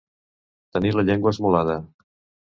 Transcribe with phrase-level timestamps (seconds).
[0.77, 1.75] Tenir la llengua esmolada.